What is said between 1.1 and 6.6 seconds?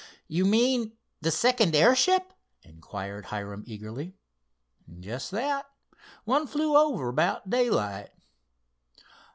the second airship?" inquired Hiram, eagerly. "Just that. One